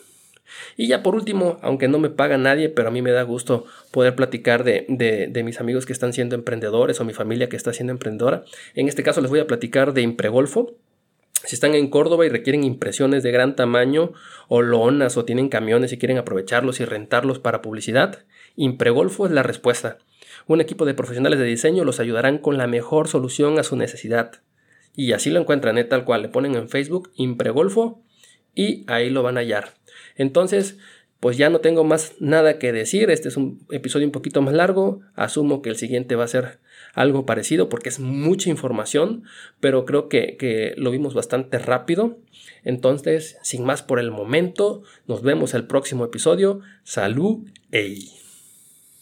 [0.75, 3.65] Y ya por último, aunque no me paga nadie, pero a mí me da gusto
[3.91, 7.73] poder platicar de, de, mis amigos que están siendo emprendedores o mi familia que está
[7.73, 8.43] siendo emprendedora.
[8.73, 10.75] En este caso les voy a platicar de Impregolfo.
[11.43, 14.13] Si están en Córdoba y requieren impresiones de gran tamaño
[14.47, 18.25] o lonas o tienen camiones y quieren aprovecharlos y rentarlos para publicidad,
[18.57, 19.99] Impregolfo es la respuesta.
[20.47, 24.41] Un equipo de profesionales de diseño los ayudarán con la mejor solución a su necesidad.
[24.95, 25.83] Y así lo encuentran, ¿eh?
[25.83, 26.23] tal cual.
[26.23, 28.01] Le ponen en Facebook Impregolfo
[28.55, 29.75] y ahí lo van a hallar.
[30.15, 30.77] Entonces,
[31.19, 33.11] pues ya no tengo más nada que decir.
[33.11, 35.01] Este es un episodio un poquito más largo.
[35.15, 36.59] Asumo que el siguiente va a ser
[36.93, 39.23] algo parecido porque es mucha información,
[39.59, 42.17] pero creo que, lo vimos bastante rápido.
[42.63, 46.61] Entonces, sin más por el momento, nos vemos el próximo episodio.
[46.83, 48.16] Salud, ey.